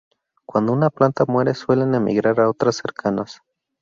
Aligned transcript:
Cuando 0.47 0.73
una 0.73 0.89
planta 0.89 1.25
muere 1.27 1.53
suelen 1.53 1.93
emigrar 1.93 2.39
a 2.39 2.49
otras 2.49 2.77
cercanas. 2.77 3.43